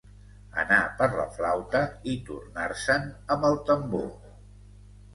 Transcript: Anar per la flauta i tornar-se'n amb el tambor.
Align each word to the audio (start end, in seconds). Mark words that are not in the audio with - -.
Anar 0.63 0.79
per 1.01 1.07
la 1.19 1.25
flauta 1.35 1.83
i 2.15 2.17
tornar-se'n 2.31 3.09
amb 3.37 3.49
el 3.53 3.63
tambor. 3.71 4.13